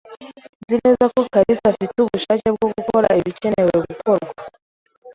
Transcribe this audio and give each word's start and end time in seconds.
Nzi 0.63 0.75
neza 0.83 1.05
ko 1.13 1.19
kalisa 1.33 1.65
afite 1.71 1.97
ubushake 2.01 2.47
bwo 2.55 2.67
gukora 2.75 3.07
ibikenewe 3.19 3.73
gukorwa. 3.87 4.33